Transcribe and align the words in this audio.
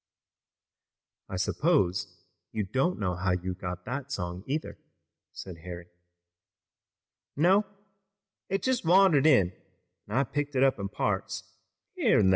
"I 1.29 1.35
suppose 1.37 2.07
you 2.51 2.63
don't 2.63 2.99
know 2.99 3.15
how 3.15 3.31
you 3.31 3.53
got 3.53 3.85
that 3.85 4.11
song, 4.11 4.43
either," 4.47 4.79
said 5.31 5.59
Harry. 5.59 5.85
"No, 7.35 7.65
it 8.49 8.63
just 8.63 8.83
wandered 8.83 9.27
in 9.27 9.51
an' 10.07 10.17
I've 10.17 10.31
picked 10.33 10.55
it 10.55 10.63
up 10.63 10.79
in 10.79 10.89
parts, 10.89 11.43
here 11.93 12.17
an' 12.17 12.29
thar. 12.29 12.29